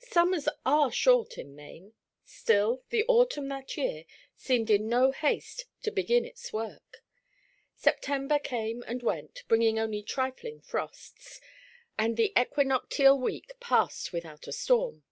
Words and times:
Summers 0.00 0.48
are 0.64 0.90
short 0.90 1.38
in 1.38 1.54
Maine; 1.54 1.92
still 2.24 2.82
the 2.90 3.04
autumn 3.06 3.46
that 3.50 3.76
year 3.76 4.04
seemed 4.36 4.68
in 4.68 4.88
no 4.88 5.12
haste 5.12 5.66
to 5.84 5.92
begin 5.92 6.24
its 6.24 6.52
work. 6.52 7.04
September 7.76 8.40
came 8.40 8.82
and 8.88 9.00
went, 9.04 9.44
bringing 9.46 9.78
only 9.78 10.02
trifling 10.02 10.60
frosts, 10.60 11.40
and 11.96 12.16
the 12.16 12.32
equinoctial 12.36 13.16
week 13.16 13.52
passed 13.60 14.12
without 14.12 14.48
a 14.48 14.52
storm. 14.52 15.04